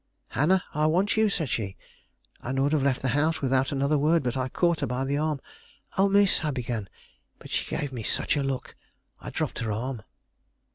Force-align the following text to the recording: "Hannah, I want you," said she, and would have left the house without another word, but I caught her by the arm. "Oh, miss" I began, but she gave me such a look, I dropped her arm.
"Hannah, 0.29 0.63
I 0.73 0.87
want 0.87 1.15
you," 1.15 1.29
said 1.29 1.47
she, 1.47 1.77
and 2.41 2.59
would 2.59 2.71
have 2.73 2.81
left 2.81 3.03
the 3.03 3.09
house 3.09 3.39
without 3.39 3.71
another 3.71 3.99
word, 3.99 4.23
but 4.23 4.35
I 4.35 4.49
caught 4.49 4.79
her 4.79 4.87
by 4.87 5.03
the 5.05 5.17
arm. 5.17 5.39
"Oh, 5.95 6.09
miss" 6.09 6.43
I 6.43 6.49
began, 6.49 6.89
but 7.37 7.51
she 7.51 7.69
gave 7.77 7.93
me 7.93 8.01
such 8.01 8.35
a 8.35 8.41
look, 8.41 8.75
I 9.19 9.29
dropped 9.29 9.59
her 9.59 9.71
arm. 9.71 10.01